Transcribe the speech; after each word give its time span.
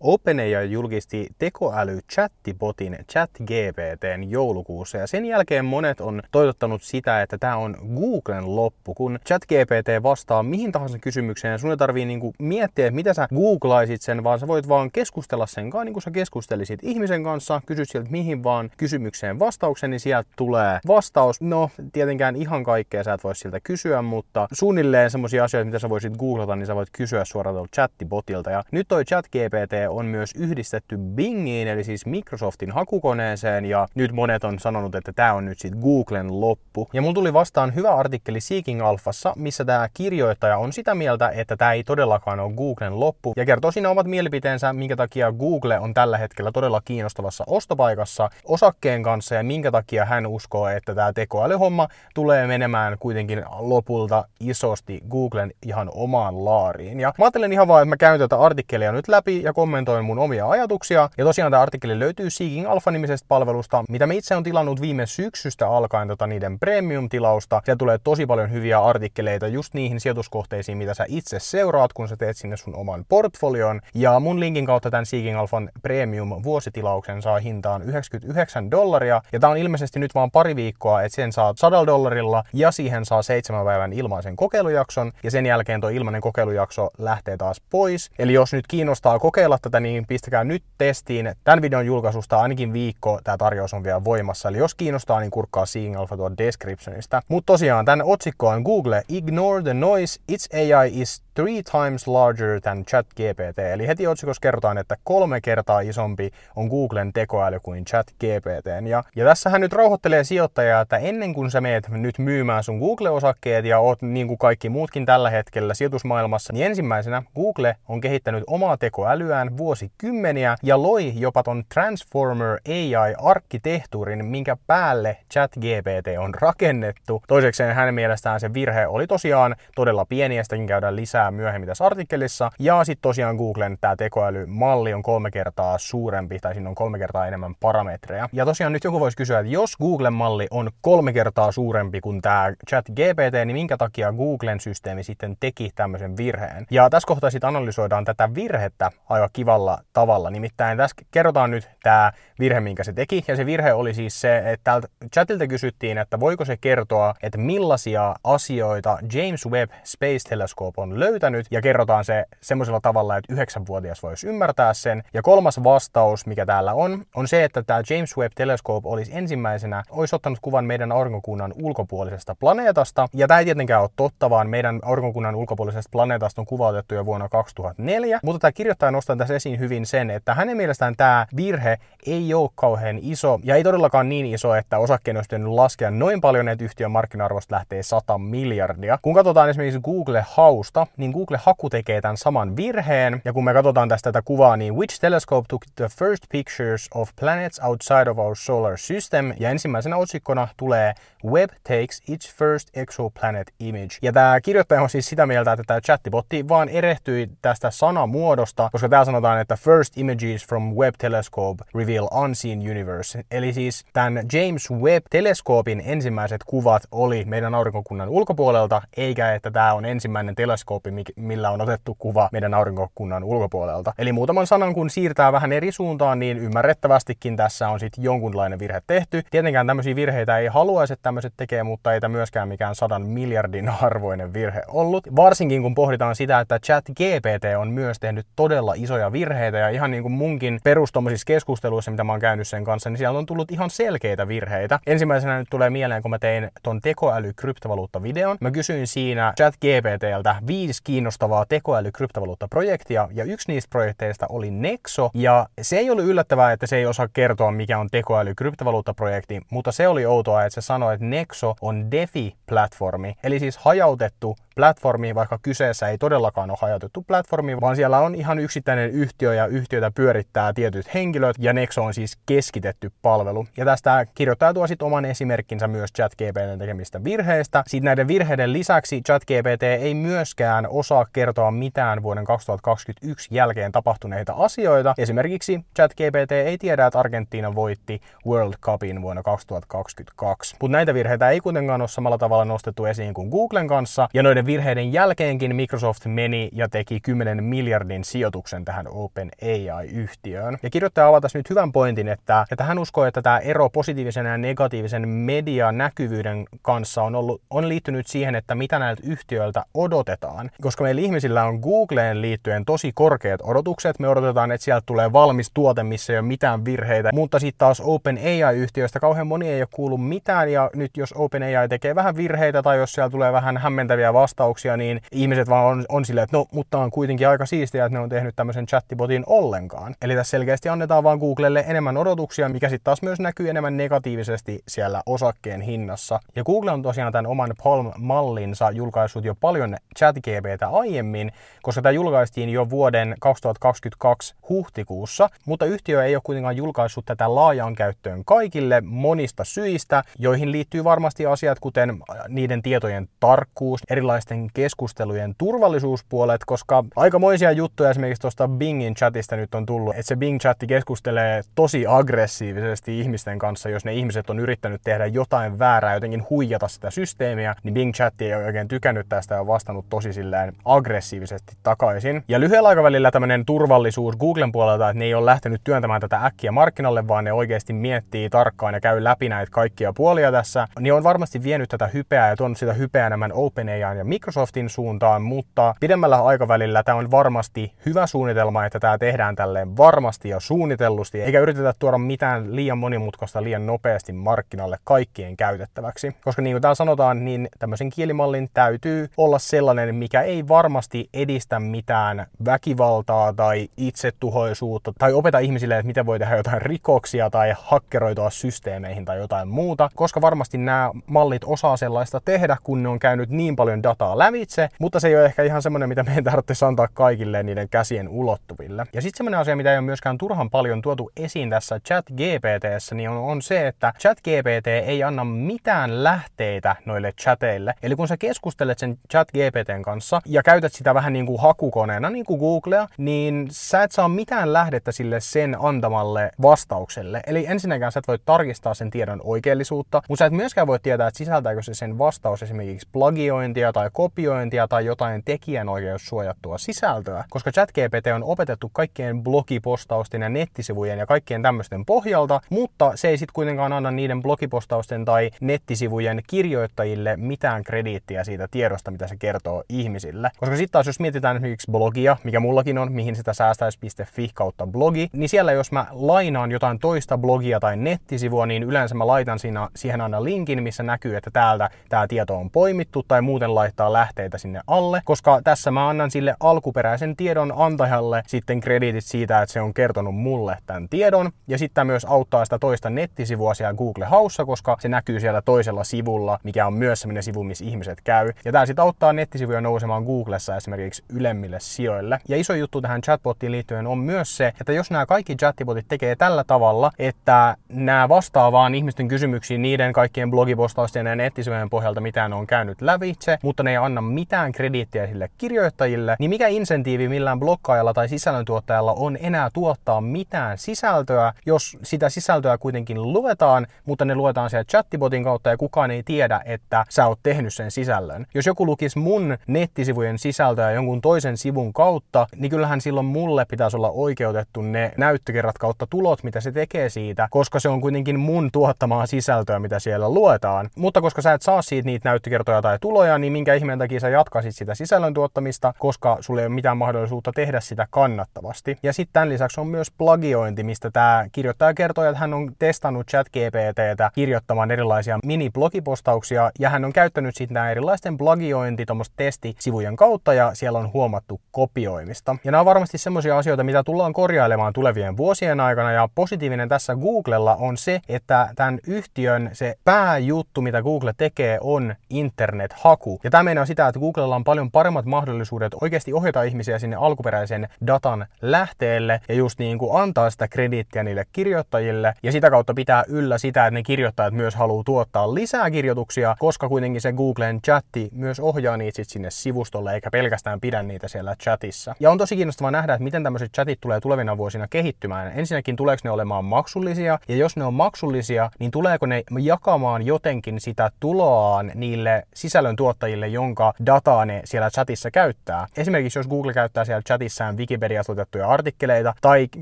OpenAI 0.00 0.72
julkisti 0.72 1.26
tekoäly 1.38 1.98
chattibotin 2.12 2.98
ChatGPTn 3.12 4.30
joulukuussa 4.30 4.98
ja 4.98 5.06
sen 5.06 5.24
jälkeen 5.24 5.64
monet 5.64 6.00
on 6.00 6.22
toivottanut 6.32 6.82
sitä, 6.82 7.22
että 7.22 7.38
tämä 7.38 7.56
on 7.56 7.76
Googlen 7.94 8.56
loppu. 8.56 8.94
Kun 8.94 9.18
ChatGPT 9.26 10.02
vastaa 10.02 10.42
mihin 10.42 10.72
tahansa 10.72 10.98
kysymykseen, 10.98 11.58
sun 11.58 11.70
ei 11.70 11.76
tarvii 11.76 12.04
niinku 12.04 12.32
miettiä, 12.38 12.86
että 12.86 12.94
mitä 12.94 13.14
sä 13.14 13.28
googlaisit 13.34 14.02
sen, 14.02 14.24
vaan 14.24 14.38
sä 14.38 14.46
voit 14.46 14.68
vaan 14.68 14.90
keskustella 14.90 15.46
sen 15.46 15.70
kanssa, 15.70 15.84
niin 15.84 15.92
kuin 15.92 16.02
sä 16.02 16.10
keskustelisit 16.10 16.80
ihmisen 16.82 17.24
kanssa, 17.24 17.60
kysyt 17.66 17.88
sieltä 17.88 18.10
mihin 18.10 18.42
vaan 18.42 18.70
kysymykseen 18.76 19.38
vastauksen, 19.38 19.90
niin 19.90 20.00
sieltä 20.00 20.30
tulee 20.36 20.78
vastaus. 20.86 21.40
No, 21.40 21.70
tietenkään 21.92 22.36
ihan 22.36 22.64
kaikkea 22.64 23.04
sä 23.04 23.12
et 23.12 23.24
voi 23.24 23.36
siltä 23.36 23.60
kysyä, 23.60 24.02
mutta 24.02 24.48
suunnilleen 24.52 25.10
semmoisia 25.10 25.44
asioita, 25.44 25.66
mitä 25.66 25.78
sä 25.78 25.88
voisit 25.88 26.16
googlata, 26.16 26.56
niin 26.56 26.66
sä 26.66 26.74
voit 26.74 26.88
kysyä 26.92 27.24
suoraan 27.24 27.56
tuolta 27.56 27.70
chattibotilta. 27.74 28.50
Ja 28.50 28.64
nyt 28.70 28.88
toi 28.88 29.04
ChatGPT 29.04 29.89
on 29.90 30.06
myös 30.06 30.30
yhdistetty 30.38 30.98
Bingiin, 30.98 31.68
eli 31.68 31.84
siis 31.84 32.06
Microsoftin 32.06 32.70
hakukoneeseen, 32.70 33.64
ja 33.64 33.88
nyt 33.94 34.12
monet 34.12 34.44
on 34.44 34.58
sanonut, 34.58 34.94
että 34.94 35.12
tämä 35.12 35.32
on 35.32 35.44
nyt 35.44 35.58
sitten 35.58 35.80
Googlen 35.80 36.40
loppu. 36.40 36.88
Ja 36.92 37.02
mulla 37.02 37.14
tuli 37.14 37.32
vastaan 37.32 37.74
hyvä 37.74 37.94
artikkeli 37.94 38.40
Seeking 38.40 38.82
Alphassa, 38.82 39.32
missä 39.36 39.64
tämä 39.64 39.88
kirjoittaja 39.94 40.58
on 40.58 40.72
sitä 40.72 40.94
mieltä, 40.94 41.28
että 41.28 41.56
tämä 41.56 41.72
ei 41.72 41.84
todellakaan 41.84 42.40
ole 42.40 42.52
Googlen 42.52 43.00
loppu, 43.00 43.32
ja 43.36 43.46
kertoo 43.46 43.70
siinä 43.70 43.90
omat 43.90 44.06
mielipiteensä, 44.06 44.72
minkä 44.72 44.96
takia 44.96 45.32
Google 45.32 45.78
on 45.78 45.94
tällä 45.94 46.18
hetkellä 46.18 46.52
todella 46.52 46.80
kiinnostavassa 46.84 47.44
ostopaikassa 47.46 48.30
osakkeen 48.44 49.02
kanssa, 49.02 49.34
ja 49.34 49.42
minkä 49.42 49.70
takia 49.70 50.04
hän 50.04 50.26
uskoo, 50.26 50.68
että 50.68 50.94
tämä 50.94 51.12
tekoälyhomma 51.12 51.88
tulee 52.14 52.46
menemään 52.46 52.96
kuitenkin 52.98 53.44
lopulta 53.58 54.24
isosti 54.40 55.00
Googlen 55.10 55.52
ihan 55.66 55.90
omaan 55.94 56.44
laariin. 56.44 57.00
Ja 57.00 57.12
mä 57.18 57.24
ajattelen 57.24 57.52
ihan 57.52 57.68
vaan, 57.68 57.82
että 57.82 57.88
mä 57.88 57.96
käyn 57.96 58.18
tätä 58.20 58.38
artikkelia 58.38 58.92
nyt 58.92 59.08
läpi 59.08 59.42
ja 59.42 59.52
kommentoin 59.52 59.79
mun 60.02 60.18
omia 60.18 60.48
ajatuksia. 60.48 61.08
Ja 61.18 61.24
tosiaan 61.24 61.52
tämä 61.52 61.62
artikkeli 61.62 61.98
löytyy 61.98 62.30
Seeking 62.30 62.68
Alpha-nimisestä 62.68 63.28
palvelusta, 63.28 63.84
mitä 63.88 64.06
mä 64.06 64.12
itse 64.12 64.36
on 64.36 64.42
tilannut 64.42 64.80
viime 64.80 65.06
syksystä 65.06 65.68
alkaen 65.68 66.08
tota 66.08 66.26
niiden 66.26 66.58
premium-tilausta. 66.58 67.62
Siellä 67.64 67.78
tulee 67.78 67.98
tosi 67.98 68.26
paljon 68.26 68.50
hyviä 68.50 68.84
artikkeleita 68.84 69.48
just 69.48 69.74
niihin 69.74 70.00
sijoituskohteisiin, 70.00 70.78
mitä 70.78 70.94
sä 70.94 71.04
itse 71.08 71.38
seuraat, 71.40 71.92
kun 71.92 72.08
sä 72.08 72.16
teet 72.16 72.36
sinne 72.36 72.56
sun 72.56 72.74
oman 72.76 73.04
portfolion. 73.08 73.80
Ja 73.94 74.20
mun 74.20 74.40
linkin 74.40 74.66
kautta 74.66 74.90
tämän 74.90 75.06
Seeking 75.06 75.38
Alphan 75.38 75.70
premium 75.82 76.42
vuositilauksen 76.42 77.22
saa 77.22 77.38
hintaan 77.38 77.82
99 77.82 78.70
dollaria. 78.70 79.22
Ja 79.32 79.40
tää 79.40 79.50
on 79.50 79.56
ilmeisesti 79.56 79.98
nyt 79.98 80.14
vaan 80.14 80.30
pari 80.30 80.56
viikkoa, 80.56 81.02
että 81.02 81.16
sen 81.16 81.32
saa 81.32 81.52
100 81.56 81.86
dollarilla 81.86 82.44
ja 82.52 82.72
siihen 82.72 83.04
saa 83.04 83.22
seitsemän 83.22 83.64
päivän 83.64 83.92
ilmaisen 83.92 84.36
kokeilujakson. 84.36 85.12
Ja 85.22 85.30
sen 85.30 85.46
jälkeen 85.46 85.80
tuo 85.80 85.90
ilmainen 85.90 86.20
kokeilujakso 86.20 86.90
lähtee 86.98 87.36
taas 87.36 87.60
pois. 87.70 88.10
Eli 88.18 88.32
jos 88.32 88.52
nyt 88.52 88.66
kiinnostaa 88.66 89.18
kokeilla 89.18 89.58
niin 89.78 90.06
pistäkää 90.06 90.44
nyt 90.44 90.62
testiin. 90.78 91.34
Tämän 91.44 91.62
videon 91.62 91.86
julkaisusta 91.86 92.40
ainakin 92.40 92.72
viikko 92.72 93.20
tämä 93.24 93.36
tarjous 93.36 93.74
on 93.74 93.84
vielä 93.84 94.04
voimassa. 94.04 94.48
Eli 94.48 94.58
jos 94.58 94.74
kiinnostaa, 94.74 95.20
niin 95.20 95.30
kurkkaa 95.30 95.66
Seeing 95.66 95.96
Alpha 95.96 96.16
tuon 96.16 96.38
descriptionista. 96.38 97.22
Mutta 97.28 97.52
tosiaan, 97.52 97.84
tämän 97.84 98.06
otsikko 98.06 98.48
on 98.48 98.62
Google 98.62 99.02
Ignore 99.08 99.62
the 99.62 99.74
noise, 99.74 100.20
its 100.28 100.48
AI 100.54 101.00
is 101.00 101.22
three 101.34 101.62
times 101.62 102.08
larger 102.08 102.60
than 102.60 102.84
ChatGPT. 102.84 103.58
Eli 103.58 103.86
heti 103.86 104.06
otsikossa 104.06 104.40
kerrotaan, 104.40 104.78
että 104.78 104.96
kolme 105.04 105.40
kertaa 105.40 105.80
isompi 105.80 106.30
on 106.56 106.66
Googlen 106.66 107.12
tekoäly 107.12 107.60
kuin 107.62 107.84
ChatGPT. 107.84 108.66
Ja, 108.88 109.04
ja 109.16 109.24
tässähän 109.24 109.60
nyt 109.60 109.72
rauhoittelee 109.72 110.24
sijoittajaa, 110.24 110.80
että 110.80 110.96
ennen 110.96 111.34
kuin 111.34 111.50
sä 111.50 111.60
meet 111.60 111.88
nyt 111.88 112.18
myymään 112.18 112.64
sun 112.64 112.78
Google-osakkeet 112.78 113.64
ja 113.64 113.78
oot 113.78 114.02
niin 114.02 114.26
kuin 114.26 114.38
kaikki 114.38 114.68
muutkin 114.68 115.06
tällä 115.06 115.30
hetkellä 115.30 115.74
sijoitusmaailmassa, 115.74 116.52
niin 116.52 116.66
ensimmäisenä 116.66 117.22
Google 117.34 117.76
on 117.88 118.00
kehittänyt 118.00 118.44
omaa 118.46 118.76
tekoälyään 118.76 119.58
vuosikymmeniä 119.60 120.56
ja 120.62 120.82
loi 120.82 121.12
jopa 121.14 121.42
ton 121.42 121.64
Transformer 121.74 122.58
AI-arkkitehtuurin, 122.68 124.24
minkä 124.24 124.56
päälle 124.66 125.16
ChatGPT 125.32 126.18
on 126.18 126.34
rakennettu. 126.34 127.22
Toisekseen 127.28 127.74
hänen 127.74 127.94
mielestään 127.94 128.40
se 128.40 128.54
virhe 128.54 128.86
oli 128.86 129.06
tosiaan 129.06 129.56
todella 129.74 130.04
pieni 130.04 130.36
ja 130.36 130.44
sitäkin 130.44 130.66
käydään 130.66 130.96
lisää 130.96 131.30
myöhemmin 131.30 131.66
tässä 131.66 131.86
artikkelissa. 131.86 132.50
Ja 132.58 132.84
sitten 132.84 133.02
tosiaan 133.02 133.36
Googlen 133.36 133.78
tämä 133.80 133.96
tekoälymalli 133.96 134.94
on 134.94 135.02
kolme 135.02 135.30
kertaa 135.30 135.78
suurempi 135.78 136.38
tai 136.38 136.54
siinä 136.54 136.68
on 136.68 136.74
kolme 136.74 136.98
kertaa 136.98 137.26
enemmän 137.26 137.54
parametreja. 137.60 138.28
Ja 138.32 138.44
tosiaan 138.44 138.72
nyt 138.72 138.84
joku 138.84 139.00
voisi 139.00 139.16
kysyä, 139.16 139.38
että 139.38 139.52
jos 139.52 139.76
Googlen 139.76 140.12
malli 140.12 140.46
on 140.50 140.70
kolme 140.80 141.12
kertaa 141.12 141.52
suurempi 141.52 142.00
kuin 142.00 142.20
tämä 142.22 142.52
ChatGPT, 142.68 143.34
niin 143.44 143.56
minkä 143.56 143.76
takia 143.76 144.12
Googlen 144.12 144.60
systeemi 144.60 145.02
sitten 145.02 145.36
teki 145.40 145.70
tämmöisen 145.74 146.16
virheen? 146.16 146.66
Ja 146.70 146.90
tässä 146.90 147.06
kohtaa 147.06 147.30
sitten 147.30 147.48
analysoidaan 147.48 148.04
tätä 148.04 148.34
virhettä 148.34 148.90
aika 149.08 149.28
kivalla 149.50 149.78
tavalla. 149.92 150.30
Nimittäin 150.30 150.78
tässä 150.78 150.96
kerrotaan 151.10 151.50
nyt 151.50 151.70
tämä 151.82 152.12
virhe, 152.38 152.60
minkä 152.60 152.84
se 152.84 152.92
teki. 152.92 153.24
Ja 153.28 153.36
se 153.36 153.46
virhe 153.46 153.72
oli 153.72 153.94
siis 153.94 154.20
se, 154.20 154.38
että 154.38 154.64
täältä 154.64 154.88
chatilta 155.14 155.46
kysyttiin, 155.46 155.98
että 155.98 156.20
voiko 156.20 156.44
se 156.44 156.56
kertoa, 156.56 157.14
että 157.22 157.38
millaisia 157.38 158.14
asioita 158.24 158.98
James 159.12 159.46
Webb 159.46 159.72
Space 159.84 160.28
Telescope 160.28 160.80
on 160.80 161.00
löytänyt. 161.00 161.46
Ja 161.50 161.62
kerrotaan 161.62 162.04
se 162.04 162.24
semmoisella 162.40 162.80
tavalla, 162.80 163.16
että 163.16 163.32
yhdeksänvuotias 163.32 164.02
voisi 164.02 164.26
ymmärtää 164.26 164.74
sen. 164.74 165.02
Ja 165.14 165.22
kolmas 165.22 165.64
vastaus, 165.64 166.26
mikä 166.26 166.46
täällä 166.46 166.74
on, 166.74 167.04
on 167.14 167.28
se, 167.28 167.44
että 167.44 167.62
tämä 167.62 167.82
James 167.90 168.16
Webb 168.16 168.32
Telescope 168.34 168.88
olisi 168.88 169.10
ensimmäisenä, 169.14 169.82
olisi 169.90 170.16
ottanut 170.16 170.38
kuvan 170.42 170.64
meidän 170.64 170.92
aurinkokunnan 170.92 171.54
ulkopuolisesta 171.62 172.34
planeetasta. 172.34 173.08
Ja 173.14 173.28
tämä 173.28 173.38
ei 173.38 173.44
tietenkään 173.44 173.82
ole 173.82 173.90
totta, 173.96 174.30
vaan 174.30 174.50
meidän 174.50 174.80
aurinkokunnan 174.82 175.34
ulkopuolisesta 175.34 175.90
planeetasta 175.92 176.42
on 176.42 176.46
kuvautettu 176.46 176.94
jo 176.94 177.06
vuonna 177.06 177.28
2004. 177.28 178.20
Mutta 178.22 178.38
tämä 178.38 178.52
kirjoittaja 178.52 178.90
nostaa 178.90 179.16
tässä 179.16 179.34
esiin 179.40 179.58
hyvin 179.58 179.86
sen, 179.86 180.10
että 180.10 180.34
hänen 180.34 180.56
mielestään 180.56 180.96
tämä 180.96 181.26
virhe 181.36 181.78
ei 182.06 182.34
ole 182.34 182.50
kauhean 182.54 182.98
iso 183.02 183.40
ja 183.44 183.56
ei 183.56 183.62
todellakaan 183.62 184.08
niin 184.08 184.26
iso, 184.26 184.54
että 184.54 184.78
osakkeen 184.78 185.16
olisi 185.16 185.28
pitänyt 185.28 185.48
laskea 185.48 185.90
noin 185.90 186.20
paljon, 186.20 186.48
että 186.48 186.64
yhtiön 186.64 186.90
markkina-arvosta 186.90 187.54
lähtee 187.54 187.82
100 187.82 188.18
miljardia. 188.18 188.98
Kun 189.02 189.14
katsotaan 189.14 189.50
esimerkiksi 189.50 189.80
Google 189.80 190.24
Hausta, 190.28 190.86
niin 190.96 191.10
Google 191.10 191.38
Haku 191.42 191.70
tekee 191.70 192.00
tämän 192.00 192.16
saman 192.16 192.56
virheen. 192.56 193.22
Ja 193.24 193.32
kun 193.32 193.44
me 193.44 193.52
katsotaan 193.52 193.88
tästä 193.88 194.12
tätä 194.12 194.22
kuvaa, 194.24 194.56
niin 194.56 194.74
Which 194.74 195.00
telescope 195.00 195.46
took 195.48 195.62
the 195.76 195.88
first 195.88 196.24
pictures 196.28 196.88
of 196.94 197.10
planets 197.20 197.60
outside 197.64 198.10
of 198.10 198.18
our 198.18 198.36
solar 198.36 198.76
system? 198.76 199.32
Ja 199.38 199.50
ensimmäisenä 199.50 199.96
otsikkona 199.96 200.48
tulee 200.56 200.94
Web 201.24 201.50
takes 201.50 202.02
its 202.08 202.34
first 202.34 202.68
exoplanet 202.76 203.52
image. 203.60 203.98
Ja 204.02 204.12
tämä 204.12 204.40
kirjoittaja 204.40 204.82
on 204.82 204.90
siis 204.90 205.06
sitä 205.06 205.26
mieltä, 205.26 205.52
että 205.52 205.64
tämä 205.66 205.80
chattibotti 205.80 206.48
vaan 206.48 206.68
erehtyi 206.68 207.30
tästä 207.42 207.70
sanamuodosta, 207.70 208.68
koska 208.72 208.88
täällä 208.88 209.04
sanotaan, 209.04 209.29
että 209.38 209.56
first 209.56 209.98
images 209.98 210.46
from 210.46 210.74
Webb 210.74 210.94
telescope 210.98 211.64
reveal 211.74 212.08
unseen 212.24 212.58
universe. 212.58 213.24
Eli 213.30 213.52
siis 213.52 213.84
tämän 213.92 214.16
James 214.32 214.70
Webb-teleskoopin 214.70 215.82
ensimmäiset 215.84 216.44
kuvat 216.46 216.82
oli 216.92 217.24
meidän 217.24 217.54
aurinkokunnan 217.54 218.08
ulkopuolelta, 218.08 218.82
eikä 218.96 219.34
että 219.34 219.50
tämä 219.50 219.74
on 219.74 219.84
ensimmäinen 219.84 220.34
teleskooppi, 220.34 220.90
millä 221.16 221.50
on 221.50 221.60
otettu 221.60 221.96
kuva 221.98 222.28
meidän 222.32 222.54
aurinkokunnan 222.54 223.24
ulkopuolelta. 223.24 223.92
Eli 223.98 224.12
muutaman 224.12 224.46
sanan 224.46 224.74
kun 224.74 224.90
siirtää 224.90 225.32
vähän 225.32 225.52
eri 225.52 225.72
suuntaan, 225.72 226.18
niin 226.18 226.38
ymmärrettävästikin 226.38 227.36
tässä 227.36 227.68
on 227.68 227.80
sitten 227.80 228.04
jonkunlainen 228.04 228.58
virhe 228.58 228.82
tehty. 228.86 229.22
Tietenkään 229.30 229.66
tämmöisiä 229.66 229.96
virheitä 229.96 230.38
ei 230.38 230.46
haluaisi, 230.46 230.92
että 230.92 231.02
tämmöiset 231.02 231.32
tekee, 231.36 231.62
mutta 231.62 231.94
ei 231.94 232.00
tämä 232.00 232.12
myöskään 232.12 232.48
mikään 232.48 232.74
sadan 232.74 233.02
miljardin 233.02 233.68
arvoinen 233.82 234.32
virhe 234.32 234.62
ollut. 234.68 235.16
Varsinkin 235.16 235.62
kun 235.62 235.74
pohditaan 235.74 236.16
sitä, 236.16 236.40
että 236.40 236.58
chat 236.58 236.84
GPT 236.84 237.44
on 237.58 237.70
myös 237.70 237.98
tehnyt 238.00 238.26
todella 238.36 238.74
isoja 238.76 239.12
virheitä 239.12 239.19
ja 239.58 239.68
ihan 239.68 239.90
niin 239.90 240.02
kuin 240.02 240.12
munkin 240.12 240.60
perustommoisissa 240.64 241.24
keskusteluissa, 241.24 241.90
mitä 241.90 242.04
mä 242.04 242.12
oon 242.12 242.20
käynyt 242.20 242.48
sen 242.48 242.64
kanssa, 242.64 242.90
niin 242.90 242.98
siellä 242.98 243.18
on 243.18 243.26
tullut 243.26 243.52
ihan 243.52 243.70
selkeitä 243.70 244.28
virheitä. 244.28 244.78
Ensimmäisenä 244.86 245.38
nyt 245.38 245.48
tulee 245.50 245.70
mieleen, 245.70 246.02
kun 246.02 246.10
mä 246.10 246.18
tein 246.18 246.50
ton 246.62 246.80
tekoäly 246.80 247.32
kryptovaluutta-videon. 247.36 248.36
Mä 248.40 248.50
kysyin 248.50 248.86
siinä 248.86 249.32
chat 249.36 249.54
GPTltä 249.54 250.36
viisi 250.46 250.80
kiinnostavaa 250.84 251.44
tekoäly 251.48 251.92
kryptovaluutta-projektia 251.92 253.08
ja 253.12 253.24
yksi 253.24 253.52
niistä 253.52 253.70
projekteista 253.70 254.26
oli 254.28 254.50
Nexo 254.50 255.10
ja 255.14 255.46
se 255.62 255.78
ei 255.78 255.90
ollut 255.90 256.04
yllättävää, 256.04 256.52
että 256.52 256.66
se 256.66 256.76
ei 256.76 256.86
osaa 256.86 257.08
kertoa 257.12 257.50
mikä 257.50 257.78
on 257.78 257.88
tekoäly 257.90 258.34
kryptovaluutta-projekti, 258.34 259.40
mutta 259.50 259.72
se 259.72 259.88
oli 259.88 260.06
outoa, 260.06 260.44
että 260.44 260.60
se 260.60 260.66
sanoi, 260.66 260.94
että 260.94 261.06
Nexo 261.06 261.54
on 261.60 261.90
DeFi-platformi, 261.90 263.14
eli 263.24 263.38
siis 263.38 263.58
hajautettu 263.58 264.36
platformi, 264.54 265.14
vaikka 265.14 265.38
kyseessä 265.42 265.88
ei 265.88 265.98
todellakaan 265.98 266.50
ole 266.50 266.58
hajautettu 266.60 267.02
platformi, 267.02 267.60
vaan 267.60 267.76
siellä 267.76 267.98
on 267.98 268.14
ihan 268.14 268.38
yksittäinen 268.38 268.90
yhtiö 269.00 269.34
ja 269.34 269.46
yhtiötä 269.46 269.90
pyörittää 269.90 270.52
tietyt 270.52 270.94
henkilöt 270.94 271.36
ja 271.38 271.52
Nexo 271.52 271.84
on 271.84 271.94
siis 271.94 272.18
keskitetty 272.26 272.92
palvelu. 273.02 273.46
Ja 273.56 273.64
tästä 273.64 274.06
kirjoittaja 274.14 274.54
tuo 274.54 274.66
sitten 274.66 274.86
oman 274.86 275.04
esimerkkinsä 275.04 275.68
myös 275.68 275.90
ChatGPTn 275.92 276.58
tekemistä 276.58 277.04
virheistä. 277.04 277.64
Sitten 277.66 277.84
näiden 277.84 278.08
virheiden 278.08 278.52
lisäksi 278.52 279.02
ChatGPT 279.02 279.62
ei 279.62 279.94
myöskään 279.94 280.66
osaa 280.70 281.06
kertoa 281.12 281.50
mitään 281.50 282.02
vuoden 282.02 282.24
2021 282.24 283.28
jälkeen 283.30 283.72
tapahtuneita 283.72 284.32
asioita. 284.36 284.94
Esimerkiksi 284.98 285.60
ChatGPT 285.76 286.32
ei 286.32 286.58
tiedä, 286.58 286.86
että 286.86 286.98
Argentiina 286.98 287.54
voitti 287.54 288.00
World 288.26 288.54
Cupin 288.62 289.02
vuonna 289.02 289.22
2022. 289.22 290.56
Mutta 290.60 290.72
näitä 290.72 290.94
virheitä 290.94 291.30
ei 291.30 291.40
kuitenkaan 291.40 291.80
ole 291.80 291.88
samalla 291.88 292.18
tavalla 292.18 292.44
nostettu 292.44 292.84
esiin 292.84 293.14
kuin 293.14 293.28
Googlen 293.28 293.68
kanssa, 293.68 294.08
ja 294.14 294.22
noiden 294.22 294.46
virheiden 294.46 294.92
jälkeenkin 294.92 295.56
Microsoft 295.56 296.06
meni 296.06 296.48
ja 296.52 296.68
teki 296.68 297.00
10 297.00 297.44
miljardin 297.44 298.04
sijoituksen 298.04 298.64
tähän 298.64 298.88
OpenAI-yhtiöön. 298.90 300.58
Ja 300.62 300.70
kirjoittaja 300.70 301.08
avaa 301.08 301.20
tässä 301.20 301.38
nyt 301.38 301.50
hyvän 301.50 301.72
pointin, 301.72 302.08
että, 302.08 302.46
että 302.50 302.64
hän 302.64 302.78
uskoo, 302.78 303.04
että 303.04 303.22
tämä 303.22 303.38
ero 303.38 303.70
positiivisen 303.70 304.26
ja 304.26 304.38
negatiivisen 304.38 305.08
medianäkyvyyden 305.08 306.44
kanssa 306.62 307.02
on, 307.02 307.14
ollut, 307.14 307.42
on 307.50 307.68
liittynyt 307.68 308.06
siihen, 308.06 308.34
että 308.34 308.54
mitä 308.54 308.78
näiltä 308.78 309.02
yhtiöiltä 309.06 309.64
odotetaan. 309.74 310.50
Koska 310.60 310.84
meillä 310.84 311.00
ihmisillä 311.00 311.44
on 311.44 311.56
Googleen 311.56 312.22
liittyen 312.22 312.64
tosi 312.64 312.92
korkeat 312.94 313.40
odotukset, 313.44 313.98
me 313.98 314.08
odotetaan, 314.08 314.52
että 314.52 314.64
sieltä 314.64 314.82
tulee 314.86 315.12
valmis 315.12 315.50
tuote, 315.54 315.82
missä 315.82 316.12
ei 316.12 316.18
ole 316.18 316.26
mitään 316.26 316.64
virheitä, 316.64 317.10
mutta 317.12 317.38
sitten 317.38 317.58
taas 317.58 317.82
OpenAI-yhtiöistä 317.84 319.00
kauhean 319.00 319.26
moni 319.26 319.48
ei 319.48 319.60
ole 319.60 319.68
kuullut 319.74 320.08
mitään, 320.08 320.52
ja 320.52 320.70
nyt 320.74 320.96
jos 320.96 321.14
OpenAI 321.16 321.68
tekee 321.68 321.94
vähän 321.94 322.16
virheitä 322.16 322.62
tai 322.62 322.78
jos 322.78 322.92
siellä 322.92 323.10
tulee 323.10 323.32
vähän 323.32 323.56
hämmentäviä 323.56 324.12
vastauksia, 324.12 324.76
niin 324.76 325.00
ihmiset 325.12 325.48
vaan 325.48 325.66
on, 325.66 325.84
on 325.88 326.04
silleen, 326.04 326.24
että 326.24 326.36
no, 326.36 326.46
mutta 326.52 326.78
on 326.78 326.90
kuitenkin 326.90 327.28
aika 327.28 327.46
siistiä, 327.46 327.84
että 327.84 327.98
ne 327.98 328.02
on 328.02 328.08
tehnyt 328.08 328.36
tämmöisen 328.36 328.66
chattibotin 328.80 329.24
ollenkaan. 329.26 329.94
Eli 330.02 330.14
tässä 330.14 330.30
selkeästi 330.30 330.68
annetaan 330.68 331.04
vaan 331.04 331.18
Googlelle 331.18 331.64
enemmän 331.68 331.96
odotuksia, 331.96 332.48
mikä 332.48 332.68
sitten 332.68 332.84
taas 332.84 333.02
myös 333.02 333.20
näkyy 333.20 333.50
enemmän 333.50 333.76
negatiivisesti 333.76 334.60
siellä 334.68 335.02
osakkeen 335.06 335.60
hinnassa. 335.60 336.20
Ja 336.36 336.44
Google 336.44 336.70
on 336.70 336.82
tosiaan 336.82 337.12
tämän 337.12 337.26
oman 337.26 337.54
Palm-mallinsa 337.64 338.70
julkaissut 338.70 339.24
jo 339.24 339.34
paljon 339.34 339.76
ChatGPtä 339.98 340.68
aiemmin, 340.68 341.32
koska 341.62 341.82
tämä 341.82 341.92
julkaistiin 341.92 342.50
jo 342.50 342.70
vuoden 342.70 343.14
2022 343.20 344.34
huhtikuussa, 344.48 345.30
mutta 345.46 345.66
yhtiö 345.66 346.04
ei 346.04 346.16
ole 346.16 346.22
kuitenkaan 346.24 346.56
julkaissut 346.56 347.04
tätä 347.04 347.34
laajaan 347.34 347.74
käyttöön 347.74 348.24
kaikille 348.24 348.80
monista 348.80 349.44
syistä, 349.44 350.04
joihin 350.18 350.52
liittyy 350.52 350.84
varmasti 350.84 351.26
asiat 351.26 351.60
kuten 351.60 351.98
niiden 352.28 352.62
tietojen 352.62 353.08
tarkkuus, 353.20 353.80
erilaisten 353.90 354.48
keskustelujen 354.54 355.34
turvallisuuspuolet, 355.38 356.40
koska 356.46 356.84
aikamoisia 356.96 357.52
juttuja 357.52 357.90
esimerkiksi 357.90 358.20
tuosta 358.20 358.48
Bingin 358.70 358.94
chatista 358.94 359.36
nyt 359.36 359.54
on 359.54 359.66
tullut, 359.66 359.94
että 359.94 360.06
se 360.06 360.14
Bing-chatti 360.14 360.66
keskustelee 360.66 361.42
tosi 361.54 361.84
aggressiivisesti 361.88 363.00
ihmisten 363.00 363.38
kanssa, 363.38 363.68
jos 363.68 363.84
ne 363.84 363.94
ihmiset 363.94 364.30
on 364.30 364.38
yrittänyt 364.38 364.80
tehdä 364.84 365.06
jotain 365.06 365.58
väärää, 365.58 365.94
jotenkin 365.94 366.26
huijata 366.30 366.68
sitä 366.68 366.90
systeemiä, 366.90 367.54
niin 367.62 367.74
Bing-chatti 367.74 368.24
ei 368.24 368.34
ole 368.34 368.44
oikein 368.44 368.68
tykännyt 368.68 369.06
tästä 369.08 369.34
ja 369.34 369.46
vastannut 369.46 369.86
tosi 369.88 370.12
silleen 370.12 370.52
aggressiivisesti 370.64 371.52
takaisin. 371.62 372.24
Ja 372.28 372.40
lyhyellä 372.40 372.68
aikavälillä 372.68 373.10
tämmöinen 373.10 373.46
turvallisuus 373.46 374.16
Googlen 374.16 374.52
puolelta, 374.52 374.88
että 374.90 374.98
ne 374.98 375.04
ei 375.04 375.14
ole 375.14 375.26
lähtenyt 375.26 375.60
työntämään 375.64 376.00
tätä 376.00 376.24
äkkiä 376.24 376.52
markkinalle, 376.52 377.08
vaan 377.08 377.24
ne 377.24 377.32
oikeasti 377.32 377.72
miettii 377.72 378.30
tarkkaan 378.30 378.74
ja 378.74 378.80
käy 378.80 379.04
läpi 379.04 379.28
näitä 379.28 379.50
kaikkia 379.50 379.92
puolia 379.92 380.32
tässä, 380.32 380.66
niin 380.80 380.94
on 380.94 381.04
varmasti 381.04 381.42
vienyt 381.42 381.68
tätä 381.68 381.86
hypeää 381.86 382.28
ja 382.28 382.36
tuonut 382.36 382.58
sitä 382.58 382.72
hypeää 382.72 383.06
enemmän 383.06 383.32
OpenAI 383.32 383.80
ja 383.80 384.04
Microsoftin 384.04 384.68
suuntaan, 384.68 385.22
mutta 385.22 385.74
pidemmällä 385.80 386.24
aikavälillä 386.24 386.82
tämä 386.82 386.98
on 386.98 387.10
varmasti 387.10 387.74
hyvä 387.86 388.06
suunnitelma, 388.06 388.59
että 388.66 388.80
tämä 388.80 388.98
tehdään 388.98 389.36
tälleen 389.36 389.76
varmasti 389.76 390.28
ja 390.28 390.40
suunnitellusti, 390.40 391.22
eikä 391.22 391.40
yritetä 391.40 391.74
tuoda 391.78 391.98
mitään 391.98 392.56
liian 392.56 392.78
monimutkaista 392.78 393.42
liian 393.42 393.66
nopeasti 393.66 394.12
markkinalle 394.12 394.78
kaikkien 394.84 395.36
käytettäväksi. 395.36 396.16
Koska 396.24 396.42
niin 396.42 396.54
kuin 396.54 396.62
täällä 396.62 396.74
sanotaan, 396.74 397.24
niin 397.24 397.48
tämmöisen 397.58 397.90
kielimallin 397.90 398.50
täytyy 398.54 399.08
olla 399.16 399.38
sellainen, 399.38 399.94
mikä 399.94 400.22
ei 400.22 400.48
varmasti 400.48 401.08
edistä 401.14 401.60
mitään 401.60 402.26
väkivaltaa 402.44 403.32
tai 403.32 403.68
itsetuhoisuutta 403.76 404.92
tai 404.98 405.12
opeta 405.12 405.38
ihmisille, 405.38 405.78
että 405.78 405.86
miten 405.86 406.06
voi 406.06 406.18
tehdä 406.18 406.36
jotain 406.36 406.62
rikoksia 406.62 407.30
tai 407.30 407.54
hakkeroitua 407.58 408.30
systeemeihin 408.30 409.04
tai 409.04 409.18
jotain 409.18 409.48
muuta, 409.48 409.90
koska 409.94 410.20
varmasti 410.20 410.58
nämä 410.58 410.90
mallit 411.06 411.42
osaa 411.44 411.76
sellaista 411.76 412.20
tehdä, 412.24 412.56
kun 412.62 412.82
ne 412.82 412.88
on 412.88 412.98
käynyt 412.98 413.30
niin 413.30 413.56
paljon 413.56 413.82
dataa 413.82 414.18
lävitse, 414.18 414.68
mutta 414.78 415.00
se 415.00 415.08
ei 415.08 415.16
ole 415.16 415.24
ehkä 415.24 415.42
ihan 415.42 415.62
semmoinen, 415.62 415.88
mitä 415.88 416.02
meidän 416.02 416.24
tarvitsisi 416.24 416.64
antaa 416.64 416.88
kaikille 416.94 417.42
niiden 417.42 417.68
käsien 417.68 418.08
ulottuville. 418.08 418.49
Ja 418.92 419.02
sitten 419.02 419.16
semmoinen 419.16 419.40
asia, 419.40 419.56
mitä 419.56 419.70
ei 419.72 419.78
ole 419.78 419.84
myöskään 419.84 420.18
turhan 420.18 420.50
paljon 420.50 420.82
tuotu 420.82 421.10
esiin 421.16 421.50
tässä 421.50 421.80
chat 421.80 422.04
GPTssä, 422.06 422.94
niin 422.94 423.10
on, 423.10 423.16
on 423.16 423.42
se, 423.42 423.66
että 423.66 423.92
chat 423.98 424.18
GPT 424.20 424.66
ei 424.66 425.02
anna 425.02 425.24
mitään 425.24 426.04
lähteitä 426.04 426.76
noille 426.84 427.12
chateille. 427.12 427.74
Eli 427.82 427.96
kun 427.96 428.08
sä 428.08 428.16
keskustelet 428.16 428.78
sen 428.78 428.98
chat 429.10 429.28
GPTn 429.28 429.82
kanssa 429.82 430.20
ja 430.26 430.42
käytät 430.42 430.72
sitä 430.72 430.94
vähän 430.94 431.12
niin 431.12 431.26
kuin 431.26 431.40
hakukoneena, 431.40 432.10
niin 432.10 432.24
kuin 432.24 432.40
Googlea, 432.40 432.88
niin 432.98 433.48
sä 433.50 433.82
et 433.82 433.92
saa 433.92 434.08
mitään 434.08 434.52
lähdettä 434.52 434.92
sille 434.92 435.20
sen 435.20 435.56
antamalle 435.60 436.30
vastaukselle. 436.42 437.20
Eli 437.26 437.46
ensinnäkään 437.46 437.92
sä 437.92 437.98
et 437.98 438.08
voi 438.08 438.18
tarkistaa 438.24 438.74
sen 438.74 438.90
tiedon 438.90 439.20
oikeellisuutta, 439.24 440.02
mutta 440.08 440.18
sä 440.18 440.26
et 440.26 440.32
myöskään 440.32 440.66
voi 440.66 440.78
tietää, 440.78 441.08
että 441.08 441.18
sisältääkö 441.18 441.62
se 441.62 441.74
sen 441.74 441.98
vastaus 441.98 442.42
esimerkiksi 442.42 442.88
plagiointia 442.92 443.72
tai 443.72 443.90
kopiointia 443.92 444.68
tai 444.68 444.84
jotain 444.84 445.22
tekijänoikeussuojattua 445.24 446.58
sisältöä, 446.58 447.24
koska 447.30 447.52
ChatGPT 447.52 448.06
on 448.14 448.24
opetettu 448.40 448.70
kaikkien 448.72 449.22
blogipostausten 449.22 450.22
ja 450.22 450.28
nettisivujen 450.28 450.98
ja 450.98 451.06
kaikkien 451.06 451.42
tämmöisten 451.42 451.84
pohjalta, 451.84 452.40
mutta 452.50 452.92
se 452.94 453.08
ei 453.08 453.18
sitten 453.18 453.32
kuitenkaan 453.32 453.72
anna 453.72 453.90
niiden 453.90 454.22
blogipostausten 454.22 455.04
tai 455.04 455.30
nettisivujen 455.40 456.22
kirjoittajille 456.26 457.16
mitään 457.16 457.64
krediittiä 457.64 458.24
siitä 458.24 458.48
tiedosta, 458.50 458.90
mitä 458.90 459.06
se 459.06 459.16
kertoo 459.16 459.64
ihmisille. 459.68 460.30
Koska 460.38 460.56
sitten 460.56 460.72
taas 460.72 460.86
jos 460.86 461.00
mietitään 461.00 461.36
esimerkiksi 461.36 461.70
blogia, 461.70 462.16
mikä 462.24 462.40
mullakin 462.40 462.78
on, 462.78 462.92
mihin 462.92 463.16
sitä 463.16 463.34
säästäisi.fi 463.34 464.30
kautta 464.34 464.66
blogi, 464.66 465.08
niin 465.12 465.28
siellä 465.28 465.52
jos 465.52 465.72
mä 465.72 465.86
lainaan 465.90 466.50
jotain 466.50 466.78
toista 466.78 467.18
blogia 467.18 467.60
tai 467.60 467.76
nettisivua, 467.76 468.46
niin 468.46 468.62
yleensä 468.62 468.94
mä 468.94 469.06
laitan 469.06 469.38
siinä, 469.38 469.68
siihen 469.76 470.00
aina 470.00 470.24
linkin, 470.24 470.62
missä 470.62 470.82
näkyy, 470.82 471.16
että 471.16 471.30
täältä 471.30 471.70
tämä 471.88 472.06
tieto 472.08 472.36
on 472.36 472.50
poimittu 472.50 473.04
tai 473.08 473.22
muuten 473.22 473.54
laittaa 473.54 473.92
lähteitä 473.92 474.38
sinne 474.38 474.60
alle, 474.66 475.02
koska 475.04 475.40
tässä 475.44 475.70
mä 475.70 475.88
annan 475.88 476.10
sille 476.10 476.34
alkuperäisen 476.40 477.16
tiedon 477.16 477.52
antajalle 477.56 478.22
sitten 478.30 478.60
krediitit 478.60 479.04
siitä, 479.04 479.42
että 479.42 479.52
se 479.52 479.60
on 479.60 479.74
kertonut 479.74 480.14
mulle 480.14 480.56
tämän 480.66 480.88
tiedon. 480.88 481.30
Ja 481.48 481.58
sitten 481.58 481.86
myös 481.86 482.04
auttaa 482.04 482.44
sitä 482.44 482.58
toista 482.58 482.90
nettisivua 482.90 483.54
siellä 483.54 483.74
Google 483.74 484.04
Haussa, 484.04 484.44
koska 484.44 484.76
se 484.80 484.88
näkyy 484.88 485.20
siellä 485.20 485.42
toisella 485.42 485.84
sivulla, 485.84 486.38
mikä 486.44 486.66
on 486.66 486.74
myös 486.74 487.00
sellainen 487.00 487.22
sivu, 487.22 487.44
missä 487.44 487.64
ihmiset 487.64 488.00
käy. 488.04 488.32
Ja 488.44 488.52
tämä 488.52 488.66
sitten 488.66 488.82
auttaa 488.82 489.12
nettisivuja 489.12 489.60
nousemaan 489.60 490.04
Googlessa 490.04 490.56
esimerkiksi 490.56 491.04
ylemmille 491.08 491.60
sijoille. 491.60 492.18
Ja 492.28 492.36
iso 492.36 492.54
juttu 492.54 492.80
tähän 492.80 493.00
chatbottiin 493.00 493.52
liittyen 493.52 493.86
on 493.86 493.98
myös 493.98 494.36
se, 494.36 494.52
että 494.60 494.72
jos 494.72 494.90
nämä 494.90 495.06
kaikki 495.06 495.36
chatbotit 495.36 495.88
tekee 495.88 496.16
tällä 496.16 496.44
tavalla, 496.44 496.90
että 496.98 497.56
nämä 497.68 498.08
vastaa 498.08 498.52
vaan 498.52 498.74
ihmisten 498.74 499.08
kysymyksiin 499.08 499.62
niiden 499.62 499.92
kaikkien 499.92 500.30
blogipostausten 500.30 501.06
ja 501.06 501.16
nettisivujen 501.16 501.70
pohjalta, 501.70 502.00
mitä 502.00 502.28
ne 502.28 502.34
on 502.34 502.46
käynyt 502.46 502.82
lävitse, 502.82 503.38
mutta 503.42 503.62
ne 503.62 503.70
ei 503.70 503.76
anna 503.76 504.00
mitään 504.00 504.52
krediittiä 504.52 505.06
sille 505.06 505.30
kirjoittajille, 505.38 506.16
niin 506.18 506.30
mikä 506.30 506.48
insentiivi 506.48 507.08
millään 507.08 507.40
blokkaajalla 507.40 507.94
tai 507.94 508.08
sisällöntuottajalla 508.10 508.92
on 508.92 509.18
enää 509.20 509.50
tuottaa 509.52 510.00
mitään 510.00 510.58
sisältöä, 510.58 511.32
jos 511.46 511.78
sitä 511.82 512.08
sisältöä 512.08 512.58
kuitenkin 512.58 513.02
luetaan, 513.02 513.66
mutta 513.84 514.04
ne 514.04 514.14
luetaan 514.14 514.50
siellä 514.50 514.64
chattibotin 514.64 515.24
kautta 515.24 515.50
ja 515.50 515.56
kukaan 515.56 515.90
ei 515.90 516.02
tiedä, 516.02 516.40
että 516.44 516.84
sä 516.88 517.06
oot 517.06 517.18
tehnyt 517.22 517.54
sen 517.54 517.70
sisällön. 517.70 518.26
Jos 518.34 518.46
joku 518.46 518.66
lukisi 518.66 518.98
mun 518.98 519.38
nettisivujen 519.46 520.18
sisältöä 520.18 520.70
jonkun 520.70 521.00
toisen 521.00 521.36
sivun 521.36 521.72
kautta, 521.72 522.26
niin 522.36 522.50
kyllähän 522.50 522.80
silloin 522.80 523.06
mulle 523.06 523.44
pitäisi 523.44 523.76
olla 523.76 523.90
oikeutettu 523.90 524.62
ne 524.62 524.92
näyttökerrat 524.96 525.58
kautta 525.58 525.86
tulot, 525.90 526.22
mitä 526.22 526.40
se 526.40 526.52
tekee 526.52 526.88
siitä, 526.88 527.28
koska 527.30 527.60
se 527.60 527.68
on 527.68 527.80
kuitenkin 527.80 528.20
mun 528.20 528.50
tuottamaa 528.52 529.06
sisältöä, 529.06 529.58
mitä 529.58 529.78
siellä 529.78 530.10
luetaan. 530.10 530.70
Mutta 530.76 531.00
koska 531.00 531.22
sä 531.22 531.32
et 531.32 531.42
saa 531.42 531.62
siitä 531.62 531.86
niitä 531.86 532.08
näyttökertoja 532.08 532.62
tai 532.62 532.78
tuloja, 532.80 533.18
niin 533.18 533.32
minkä 533.32 533.54
ihmeen 533.54 533.78
takia 533.78 534.00
sä 534.00 534.08
jatkaisit 534.08 534.56
sitä 534.56 534.74
sisällön 534.74 535.14
tuottamista, 535.14 535.74
koska 535.78 536.16
sulle 536.20 536.40
ei 536.40 536.46
ole 536.46 536.54
mitään 536.54 536.76
mahdollisuutta 536.76 537.32
tehdä 537.32 537.60
sitä 537.60 537.86
kannattavasti. 538.00 538.78
Ja 538.82 538.92
sitten 538.92 539.12
tämän 539.12 539.28
lisäksi 539.28 539.60
on 539.60 539.66
myös 539.66 539.90
plagiointi, 539.90 540.62
mistä 540.62 540.90
tämä 540.90 541.26
kirjoittaja 541.32 541.74
kertoo, 541.74 542.04
että 542.04 542.18
hän 542.18 542.34
on 542.34 542.52
testannut 542.58 543.06
ChatGPTtä 543.06 544.10
kirjoittamaan 544.14 544.70
erilaisia 544.70 545.18
mini-blogipostauksia 545.26 546.50
ja 546.58 546.70
hän 546.70 546.84
on 546.84 546.92
käyttänyt 546.92 547.36
sitten 547.36 547.54
nämä 547.54 547.70
erilaisten 547.70 548.18
plagiointi 548.18 548.86
testisivujen 549.16 549.96
kautta 549.96 550.34
ja 550.34 550.54
siellä 550.54 550.78
on 550.78 550.92
huomattu 550.92 551.40
kopioimista. 551.50 552.36
Ja 552.44 552.50
nämä 552.50 552.60
on 552.60 552.66
varmasti 552.66 552.98
semmoisia 552.98 553.38
asioita, 553.38 553.64
mitä 553.64 553.82
tullaan 553.84 554.12
korjailemaan 554.12 554.72
tulevien 554.72 555.16
vuosien 555.16 555.60
aikana 555.60 555.92
ja 555.92 556.08
positiivinen 556.14 556.68
tässä 556.68 556.94
Googlella 556.94 557.56
on 557.56 557.76
se, 557.76 558.00
että 558.08 558.48
tämän 558.56 558.78
yhtiön 558.86 559.50
se 559.52 559.74
pääjuttu, 559.84 560.60
mitä 560.60 560.82
Google 560.82 561.12
tekee, 561.16 561.58
on 561.60 561.94
internet-haku. 562.10 563.20
Ja 563.24 563.30
tämä 563.30 563.42
meinaa 563.42 563.66
sitä, 563.66 563.88
että 563.88 564.00
Googlella 564.00 564.36
on 564.36 564.44
paljon 564.44 564.70
paremmat 564.70 565.04
mahdollisuudet 565.04 565.72
oikeasti 565.80 566.12
ohjata 566.12 566.42
ihmisiä 566.42 566.78
sinne 566.78 566.96
alkuperäisen 566.96 567.68
datan 567.92 568.26
lähteelle 568.42 569.20
ja 569.28 569.34
just 569.34 569.58
niin 569.58 569.78
kuin 569.78 570.02
antaa 570.02 570.30
sitä 570.30 570.48
krediittiä 570.48 571.02
niille 571.02 571.24
kirjoittajille 571.32 572.14
ja 572.22 572.32
sitä 572.32 572.50
kautta 572.50 572.74
pitää 572.74 573.04
yllä 573.08 573.38
sitä, 573.38 573.66
että 573.66 573.74
ne 573.74 573.82
kirjoittajat 573.82 574.34
myös 574.34 574.54
haluaa 574.54 574.84
tuottaa 574.84 575.34
lisää 575.34 575.70
kirjoituksia, 575.70 576.36
koska 576.38 576.68
kuitenkin 576.68 577.00
se 577.00 577.12
Googlen 577.12 577.62
chatti 577.62 578.08
myös 578.12 578.40
ohjaa 578.40 578.76
niitä 578.76 578.96
sit 578.96 579.08
sinne 579.08 579.30
sivustolle 579.30 579.94
eikä 579.94 580.10
pelkästään 580.10 580.60
pidä 580.60 580.82
niitä 580.82 581.08
siellä 581.08 581.36
chatissa. 581.42 581.94
Ja 582.00 582.10
on 582.10 582.18
tosi 582.18 582.36
kiinnostavaa 582.36 582.70
nähdä, 582.70 582.94
että 582.94 583.04
miten 583.04 583.22
tämmöiset 583.22 583.52
chatit 583.52 583.80
tulee 583.80 584.00
tulevina 584.00 584.36
vuosina 584.36 584.68
kehittymään. 584.68 585.32
Ensinnäkin 585.34 585.76
tuleeko 585.76 586.00
ne 586.04 586.10
olemaan 586.10 586.44
maksullisia 586.44 587.18
ja 587.28 587.36
jos 587.36 587.56
ne 587.56 587.64
on 587.64 587.74
maksullisia, 587.74 588.50
niin 588.58 588.70
tuleeko 588.70 589.06
ne 589.06 589.22
jakamaan 589.40 590.06
jotenkin 590.06 590.60
sitä 590.60 590.90
tuloaan 591.00 591.72
niille 591.74 592.22
sisällöntuottajille, 592.34 593.28
jonka 593.28 593.74
dataa 593.86 594.24
ne 594.24 594.42
siellä 594.44 594.70
chatissa 594.70 595.10
käyttää. 595.10 595.66
Esimerkiksi 595.76 596.18
jos 596.18 596.28
Google 596.28 596.52
käyttää 596.52 596.84
siellä 596.84 597.02
chatissaan 597.02 597.56
Wikipediasta 597.80 598.12
otettuja 598.12 598.48
artikkeleita 598.48 599.14
tai 599.20 599.48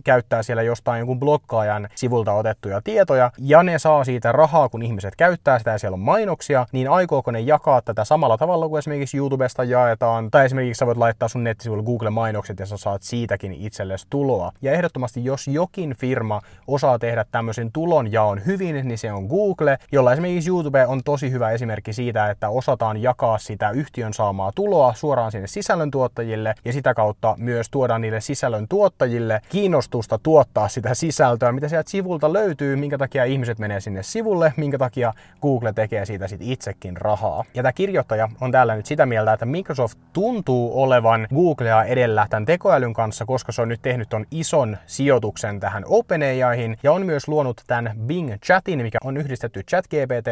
käyttää 0.04 0.42
siellä 0.42 0.62
jostain 0.62 0.98
jonkun 0.98 1.20
blokkaajan 1.20 1.88
sivulta 1.94 2.32
otettuja 2.32 2.80
tietoja 2.84 3.30
ja 3.38 3.62
ne 3.62 3.78
saa 3.78 4.04
siitä 4.04 4.32
rahaa, 4.32 4.68
kun 4.68 4.82
ihmiset 4.82 5.16
käyttää 5.16 5.58
sitä 5.58 5.70
ja 5.70 5.78
siellä 5.78 5.94
on 5.94 6.00
mainoksia, 6.00 6.66
niin 6.72 6.90
aikooko 6.90 7.30
ne 7.30 7.40
jakaa 7.40 7.82
tätä 7.82 8.04
samalla 8.04 8.38
tavalla 8.38 8.68
kuin 8.68 8.78
esimerkiksi 8.78 9.16
YouTubesta 9.16 9.64
jaetaan 9.64 10.30
tai 10.30 10.44
esimerkiksi 10.44 10.78
sä 10.78 10.87
voit 10.87 10.98
laittaa 10.98 11.28
sun 11.28 11.44
nettisivuille 11.44 11.84
Google-mainokset 11.84 12.58
ja 12.58 12.66
sä 12.66 12.76
saat 12.76 13.02
siitäkin 13.02 13.52
itsellesi 13.52 14.06
tuloa. 14.10 14.52
Ja 14.62 14.72
ehdottomasti 14.72 15.25
jos 15.25 15.48
jokin 15.48 15.94
firma 15.98 16.40
osaa 16.66 16.98
tehdä 16.98 17.25
tämmöisen 17.30 17.72
tulonjaon 17.72 18.46
hyvin, 18.46 18.88
niin 18.88 18.98
se 18.98 19.12
on 19.12 19.25
Google, 19.26 19.78
jolla 19.92 20.12
esimerkiksi 20.12 20.50
YouTube 20.50 20.87
on 20.87 21.00
tosi 21.04 21.30
hyvä 21.30 21.50
esimerkki 21.50 21.92
siitä, 21.92 22.30
että 22.30 22.48
osataan 22.48 23.02
jakaa 23.02 23.38
sitä 23.38 23.70
yhtiön 23.70 24.14
saamaa 24.14 24.52
tuloa 24.54 24.94
suoraan 24.94 25.32
sinne 25.32 25.46
sisällöntuottajille 25.46 26.54
ja 26.64 26.72
sitä 26.72 26.94
kautta 26.94 27.34
myös 27.38 27.70
tuoda 27.70 27.98
niille 28.09 28.21
sisällön 28.21 28.69
tuottajille 28.69 29.41
kiinnostusta 29.49 30.19
tuottaa 30.19 30.69
sitä 30.69 30.95
sisältöä, 30.95 31.53
mitä 31.53 31.69
sieltä 31.69 31.91
sivulta 31.91 32.33
löytyy, 32.33 32.77
minkä 32.77 32.99
takia 32.99 33.25
ihmiset 33.25 33.59
menee 33.59 33.81
sinne 33.81 34.03
sivulle, 34.03 34.53
minkä 34.57 34.79
takia 34.79 35.12
Google 35.43 35.73
tekee 35.73 36.05
siitä 36.05 36.29
sit 36.29 36.41
itsekin 36.43 36.97
rahaa. 36.97 37.45
Ja 37.55 37.62
tämä 37.62 37.73
kirjoittaja 37.73 38.29
on 38.41 38.53
täällä 38.53 38.77
nyt 38.77 38.87
sitä 38.87 39.07
mieltä, 39.07 39.33
että 39.33 39.47
Microsoft 39.47 39.99
tuntuu 40.12 40.83
olevan 40.83 41.29
Googlea 41.35 41.85
edellä 41.85 42.27
tämän 42.31 42.47
tekoälyn 42.47 42.93
kanssa, 42.93 43.25
koska 43.25 43.53
se 43.53 43.62
on 43.62 43.69
nyt 43.69 43.83
tehnyt 43.83 44.09
ton 44.09 44.27
ison 44.31 44.77
sijoituksen 44.87 45.61
tähän 45.61 45.85
OpenAIhin 45.87 46.77
ja 46.83 46.93
on 46.93 47.07
myös 47.07 47.29
luonut 47.29 47.62
tämän 47.67 47.93
Bing 48.07 48.35
Chatin, 48.47 48.83
mikä 48.83 48.99
on 49.05 49.17
yhdistetty 49.17 49.62
ChatGPT 49.62 50.29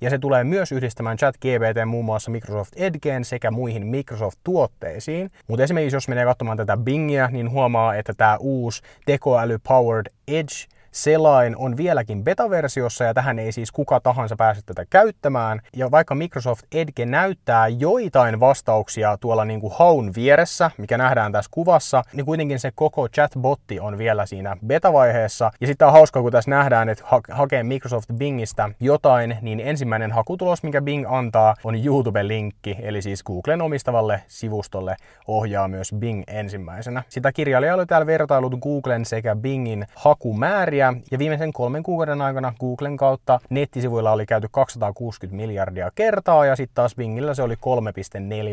ja 0.00 0.10
se 0.10 0.18
tulee 0.18 0.44
myös 0.44 0.72
yhdistämään 0.72 1.16
ChatGPT 1.16 1.86
muun 1.86 2.04
muassa 2.04 2.30
Microsoft 2.30 2.72
Edgeen 2.76 3.24
sekä 3.24 3.50
muihin 3.50 3.86
Microsoft-tuotteisiin. 3.86 5.30
Mutta 5.48 5.62
esimerkiksi 5.62 5.96
jos 5.96 6.08
menee 6.08 6.24
katsomaan 6.24 6.56
tätä 6.56 6.76
Bingia, 7.10 7.28
niin 7.28 7.50
huomaa, 7.50 7.94
että 7.94 8.14
tämä 8.14 8.36
uusi 8.40 8.82
tekoäly 9.06 9.58
Powered 9.58 10.06
Edge 10.28 10.54
selain 10.90 11.56
on 11.56 11.76
vieläkin 11.76 12.24
beta-versiossa 12.24 13.04
ja 13.04 13.14
tähän 13.14 13.38
ei 13.38 13.52
siis 13.52 13.72
kuka 13.72 14.00
tahansa 14.00 14.36
pääse 14.36 14.60
tätä 14.66 14.84
käyttämään. 14.90 15.60
Ja 15.76 15.90
vaikka 15.90 16.14
Microsoft 16.14 16.64
Edge 16.74 17.06
näyttää 17.06 17.68
joitain 17.68 18.40
vastauksia 18.40 19.16
tuolla 19.20 19.44
niin 19.44 19.60
kuin 19.60 19.72
haun 19.76 20.12
vieressä, 20.14 20.70
mikä 20.78 20.98
nähdään 20.98 21.32
tässä 21.32 21.48
kuvassa, 21.50 22.02
niin 22.12 22.26
kuitenkin 22.26 22.58
se 22.58 22.70
koko 22.74 23.08
chatbotti 23.08 23.80
on 23.80 23.98
vielä 23.98 24.26
siinä 24.26 24.56
beta-vaiheessa. 24.66 25.50
Ja 25.60 25.66
sitten 25.66 25.86
on 25.86 25.92
hauskaa, 25.92 26.22
kun 26.22 26.32
tässä 26.32 26.50
nähdään, 26.50 26.88
että 26.88 27.04
ha- 27.06 27.20
hakee 27.30 27.62
Microsoft 27.62 28.10
Bingistä 28.18 28.70
jotain, 28.80 29.36
niin 29.42 29.60
ensimmäinen 29.60 30.12
hakutulos, 30.12 30.62
minkä 30.62 30.82
Bing 30.82 31.06
antaa, 31.08 31.54
on 31.64 31.84
YouTube-linkki, 31.84 32.76
eli 32.82 33.02
siis 33.02 33.22
Googlen 33.22 33.62
omistavalle 33.62 34.22
sivustolle 34.26 34.96
ohjaa 35.26 35.68
myös 35.68 35.94
Bing 35.98 36.22
ensimmäisenä. 36.26 37.02
Sitä 37.08 37.32
kirjailija 37.32 37.74
oli 37.74 37.86
täällä 37.86 38.06
vertailut 38.06 38.54
Googlen 38.60 39.04
sekä 39.04 39.36
Bingin 39.36 39.86
hakumääriä, 39.94 40.79
miljardia 40.88 41.10
ja 41.10 41.18
viimeisen 41.18 41.52
kolmen 41.52 41.82
kuukauden 41.82 42.22
aikana 42.22 42.52
Googlen 42.60 42.96
kautta 42.96 43.40
nettisivuilla 43.50 44.12
oli 44.12 44.26
käyty 44.26 44.48
260 44.50 45.36
miljardia 45.36 45.90
kertaa 45.94 46.46
ja 46.46 46.56
sitten 46.56 46.74
taas 46.74 46.94
Bingillä 46.94 47.34
se 47.34 47.42
oli 47.42 47.54
3,4 47.54 47.60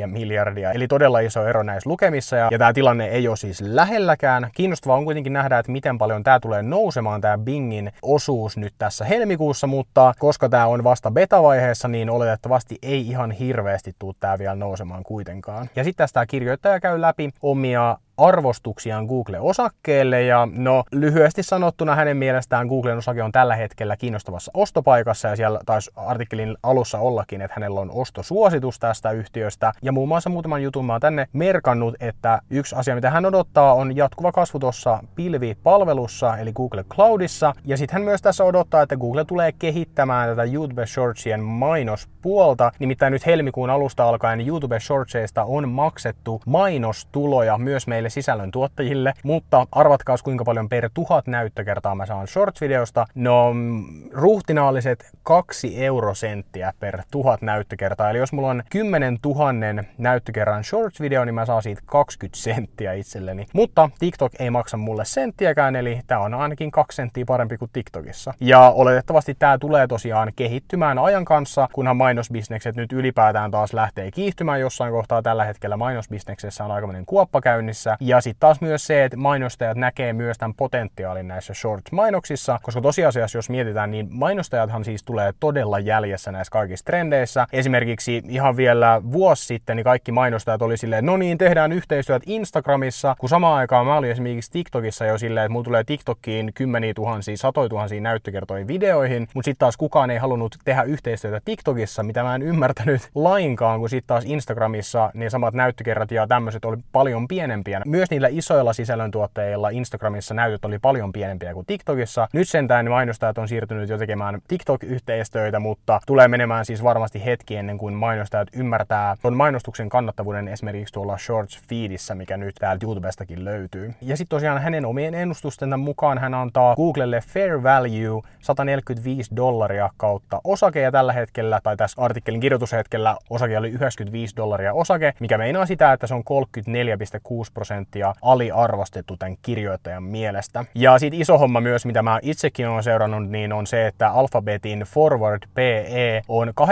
miljardia. 0.07 0.71
Eli 0.71 0.87
todella 0.87 1.19
iso 1.19 1.47
ero 1.47 1.63
näissä 1.63 1.89
lukemissa 1.89 2.35
ja, 2.35 2.47
ja 2.51 2.57
tämä 2.57 2.73
tilanne 2.73 3.05
ei 3.05 3.27
ole 3.27 3.37
siis 3.37 3.61
lähelläkään. 3.61 4.49
Kiinnostavaa 4.55 4.97
on 4.97 5.05
kuitenkin 5.05 5.33
nähdä, 5.33 5.59
että 5.59 5.71
miten 5.71 5.97
paljon 5.97 6.23
tämä 6.23 6.39
tulee 6.39 6.63
nousemaan 6.63 7.21
tämä 7.21 7.37
Bingin 7.37 7.91
osuus 8.01 8.57
nyt 8.57 8.73
tässä 8.77 9.05
helmikuussa, 9.05 9.67
mutta 9.67 10.13
koska 10.19 10.49
tämä 10.49 10.67
on 10.67 10.83
vasta 10.83 11.11
beta-vaiheessa, 11.11 11.87
niin 11.87 12.09
oletettavasti 12.09 12.77
ei 12.81 13.07
ihan 13.07 13.31
hirveästi 13.31 13.93
tule 13.99 14.13
tämä 14.19 14.37
vielä 14.39 14.55
nousemaan 14.55 15.03
kuitenkaan. 15.03 15.69
Ja 15.75 15.83
sitten 15.83 16.03
tästä 16.03 16.25
kirjoittaja 16.25 16.79
käy 16.79 17.01
läpi 17.01 17.29
omia 17.41 17.97
arvostuksiaan 18.17 19.05
Google-osakkeelle 19.05 20.21
ja 20.21 20.47
no 20.51 20.83
lyhyesti 20.91 21.43
sanottuna 21.43 21.95
hänen 21.95 22.17
mielestään 22.17 22.67
Googlen 22.67 22.97
osake 22.97 23.23
on 23.23 23.31
tällä 23.31 23.55
hetkellä 23.55 23.97
kiinnostavassa 23.97 24.51
ostopaikassa 24.53 25.27
ja 25.27 25.35
siellä 25.35 25.59
taisi 25.65 25.91
artikkelin 25.95 26.57
alussa 26.63 26.99
ollakin, 26.99 27.41
että 27.41 27.55
hänellä 27.55 27.79
on 27.79 27.91
ostosuositus 27.91 28.79
tästä 28.79 29.11
yhtiöstä. 29.11 29.71
Ja 29.81 29.91
muun 29.91 30.07
muassa 30.07 30.29
muutaman 30.29 30.63
jutun 30.63 30.85
mä 30.85 30.93
oon 30.93 31.01
tänne 31.01 31.27
merkannut, 31.33 31.95
että 31.99 32.41
yksi 32.49 32.75
asia 32.75 32.95
mitä 32.95 33.09
hän 33.09 33.25
odottaa 33.25 33.73
on 33.73 33.95
jatkuva 33.95 34.31
kasvu 34.31 34.59
tuossa 34.59 34.99
pilvipalvelussa 35.15 36.37
eli 36.37 36.53
Google 36.53 36.83
Cloudissa. 36.83 37.53
Ja 37.65 37.77
sitten 37.77 37.93
hän 37.93 38.03
myös 38.03 38.21
tässä 38.21 38.43
odottaa, 38.43 38.81
että 38.81 38.97
Google 38.97 39.25
tulee 39.25 39.51
kehittämään 39.51 40.29
tätä 40.29 40.43
YouTube 40.43 40.85
Shortsien 40.85 41.43
mainospuolta, 41.43 42.71
nimittäin 42.79 43.11
nyt 43.11 43.25
helmikuun 43.25 43.69
alusta 43.69 44.09
alkaen 44.09 44.47
YouTube 44.47 44.79
Shortsista 44.79 45.43
on 45.43 45.69
maksettu 45.69 46.41
mainostuloja 46.45 47.57
myös 47.57 47.87
meille 47.87 48.06
sisällön 48.09 48.51
tuottajille, 48.51 49.13
mutta 49.23 49.67
arvatkaas 49.71 50.23
kuinka 50.23 50.43
paljon 50.43 50.69
per 50.69 50.89
tuhat 50.93 51.27
näyttökertaa 51.27 51.95
mä 51.95 52.05
saan 52.05 52.27
shorts-videosta. 52.27 53.05
No 53.15 53.53
mm, 53.53 53.83
ruhtinaalliset 54.11 55.09
kaksi 55.23 55.85
eurosenttiä 55.85 56.73
per 56.79 57.01
tuhat 57.11 57.41
näyttökertaa. 57.41 58.09
Eli 58.09 58.17
jos 58.17 58.33
mulla 58.33 58.49
on 58.49 58.63
10 58.69 59.17
000 59.25 59.53
näyttökerran 59.97 60.63
shorts-video, 60.63 61.25
niin 61.25 61.35
mä 61.35 61.45
saan 61.45 61.63
siitä 61.63 61.81
20 61.85 62.39
senttiä 62.39 62.93
itselleni. 62.93 63.45
Mutta 63.53 63.89
TikTok 63.99 64.31
ei 64.39 64.49
maksa 64.49 64.77
mulle 64.77 65.05
senttiäkään, 65.05 65.75
eli 65.75 65.99
tää 66.07 66.19
on 66.19 66.33
ainakin 66.33 66.71
2 66.71 66.95
senttiä 66.95 67.25
parempi 67.25 67.57
kuin 67.57 67.71
TikTokissa. 67.73 68.33
Ja 68.39 68.69
oletettavasti 68.69 69.35
tää 69.39 69.57
tulee 69.57 69.87
tosiaan 69.87 70.31
kehittymään 70.35 70.99
ajan 70.99 71.25
kanssa, 71.25 71.67
kunhan 71.73 71.97
mainosbisnekset 71.97 72.75
nyt 72.75 72.93
ylipäätään 72.93 73.51
taas 73.51 73.73
lähtee 73.73 74.11
kiihtymään 74.11 74.59
jossain 74.59 74.93
kohtaa. 74.93 75.21
Tällä 75.21 75.45
hetkellä 75.45 75.77
mainosbisneksessä 75.77 76.65
on 76.65 76.71
aikamoinen 76.71 77.05
kuoppa 77.05 77.41
käynnissä, 77.41 77.96
ja 77.99 78.21
sitten 78.21 78.39
taas 78.39 78.61
myös 78.61 78.87
se, 78.87 79.03
että 79.03 79.17
mainostajat 79.17 79.77
näkee 79.77 80.13
myös 80.13 80.37
tämän 80.37 80.53
potentiaalin 80.53 81.27
näissä 81.27 81.53
shorts-mainoksissa, 81.53 82.59
koska 82.63 82.81
tosiasiassa 82.81 83.37
jos 83.37 83.49
mietitään, 83.49 83.91
niin 83.91 84.07
mainostajathan 84.11 84.85
siis 84.85 85.03
tulee 85.03 85.33
todella 85.39 85.79
jäljessä 85.79 86.31
näissä 86.31 86.51
kaikissa 86.51 86.85
trendeissä. 86.85 87.47
Esimerkiksi 87.53 88.23
ihan 88.27 88.57
vielä 88.57 89.01
vuosi 89.11 89.45
sitten 89.45 89.75
niin 89.75 89.83
kaikki 89.83 90.11
mainostajat 90.11 90.61
oli 90.61 90.77
silleen, 90.77 91.05
no 91.05 91.17
niin, 91.17 91.37
tehdään 91.37 91.71
yhteistyöt 91.71 92.23
Instagramissa, 92.25 93.15
kun 93.19 93.29
samaan 93.29 93.57
aikaan 93.57 93.85
mä 93.85 93.97
olin 93.97 94.11
esimerkiksi 94.11 94.51
TikTokissa 94.51 95.05
jo 95.05 95.17
silleen, 95.17 95.45
että 95.45 95.51
mulla 95.53 95.63
tulee 95.63 95.83
TikTokiin 95.83 96.51
kymmeniä 96.53 96.93
tuhansia, 96.93 97.37
satoja 97.37 97.69
tuhansia 97.69 98.01
näyttökertoja 98.01 98.67
videoihin, 98.67 99.27
mutta 99.33 99.45
sitten 99.45 99.59
taas 99.59 99.77
kukaan 99.77 100.09
ei 100.09 100.17
halunnut 100.17 100.55
tehdä 100.65 100.83
yhteistyötä 100.83 101.41
TikTokissa, 101.45 102.03
mitä 102.03 102.23
mä 102.23 102.35
en 102.35 102.41
ymmärtänyt 102.41 103.09
lainkaan, 103.15 103.79
kun 103.79 103.89
sitten 103.89 104.07
taas 104.07 104.25
Instagramissa 104.25 105.11
niin 105.13 105.31
samat 105.31 105.53
näyttökerrat 105.53 106.11
ja 106.11 106.27
tämmöiset 106.27 106.65
oli 106.65 106.77
paljon 106.91 107.27
pienempiä 107.27 107.81
myös 107.87 108.09
niillä 108.09 108.27
isoilla 108.31 108.73
sisällöntuottajilla 108.73 109.69
Instagramissa 109.69 110.33
näytöt 110.33 110.65
oli 110.65 110.79
paljon 110.79 111.11
pienempiä 111.11 111.53
kuin 111.53 111.65
TikTokissa. 111.65 112.27
Nyt 112.33 112.49
sentään 112.49 112.89
mainostajat 112.89 113.37
on 113.37 113.47
siirtynyt 113.47 113.89
jo 113.89 113.97
tekemään 113.97 114.41
TikTok-yhteistyötä, 114.47 115.59
mutta 115.59 115.99
tulee 116.07 116.27
menemään 116.27 116.65
siis 116.65 116.83
varmasti 116.83 117.25
hetki 117.25 117.55
ennen 117.55 117.77
kuin 117.77 117.93
mainostajat 117.93 118.47
ymmärtää 118.53 119.15
tuon 119.21 119.37
mainostuksen 119.37 119.89
kannattavuuden 119.89 120.47
esimerkiksi 120.47 120.93
tuolla 120.93 121.17
Shorts 121.17 121.59
feedissä, 121.69 122.15
mikä 122.15 122.37
nyt 122.37 122.55
täältä 122.59 122.85
YouTubestakin 122.85 123.45
löytyy. 123.45 123.93
Ja 124.01 124.17
sitten 124.17 124.35
tosiaan 124.35 124.61
hänen 124.61 124.85
omien 124.85 125.13
ennustusten 125.13 125.79
mukaan 125.79 126.17
hän 126.17 126.33
antaa 126.33 126.75
Googlelle 126.75 127.21
fair 127.21 127.63
value 127.63 128.21
145 128.39 129.35
dollaria 129.35 129.89
kautta 129.97 130.41
osake 130.43 130.81
ja 130.81 130.91
tällä 130.91 131.13
hetkellä, 131.13 131.59
tai 131.63 131.77
tässä 131.77 132.01
artikkelin 132.01 132.39
kirjoitushetkellä 132.39 133.17
osake 133.29 133.57
oli 133.57 133.69
95 133.69 134.35
dollaria 134.35 134.73
osake, 134.73 135.13
mikä 135.19 135.37
meinaa 135.37 135.65
sitä, 135.65 135.93
että 135.93 136.07
se 136.07 136.13
on 136.13 136.23
34,6 136.23 137.51
prosenttia 137.53 137.76
prosenttia 137.77 138.13
aliarvostettu 138.21 139.17
tämän 139.17 139.37
kirjoittajan 139.41 140.03
mielestä. 140.03 140.65
Ja 140.75 140.99
sitten 140.99 141.21
iso 141.21 141.37
homma 141.37 141.61
myös, 141.61 141.85
mitä 141.85 142.01
mä 142.01 142.19
itsekin 142.21 142.67
olen 142.67 142.83
seurannut, 142.83 143.29
niin 143.29 143.53
on 143.53 143.67
se, 143.67 143.87
että 143.87 144.09
Alphabetin 144.09 144.79
forward 144.79 145.43
PE 145.53 146.21
on 146.27 146.53
18,42, 146.61 146.63